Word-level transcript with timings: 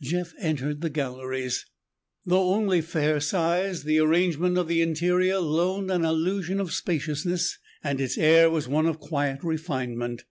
Jeff 0.00 0.32
entered 0.38 0.80
the 0.80 0.88
galleries. 0.88 1.66
Though 2.24 2.54
only 2.54 2.80
fair 2.80 3.18
sized, 3.18 3.84
the 3.84 3.98
arrangement 3.98 4.56
of 4.56 4.68
the 4.68 4.80
interior 4.80 5.40
loaned 5.40 5.90
an 5.90 6.04
illusion 6.04 6.60
of 6.60 6.72
spaciousness 6.72 7.58
and 7.82 8.00
its 8.00 8.16
air 8.16 8.48
was 8.48 8.68
one 8.68 8.86
of 8.86 9.00
quiet 9.00 9.42
refinement. 9.42 10.22